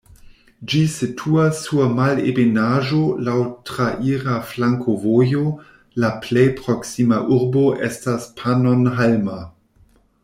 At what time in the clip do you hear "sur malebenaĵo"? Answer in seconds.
1.65-3.01